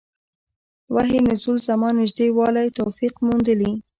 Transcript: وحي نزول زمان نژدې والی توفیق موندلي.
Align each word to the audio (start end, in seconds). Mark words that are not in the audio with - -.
وحي 0.93 1.19
نزول 1.29 1.57
زمان 1.69 1.93
نژدې 2.01 2.27
والی 2.37 2.67
توفیق 2.79 3.13
موندلي. 3.25 3.71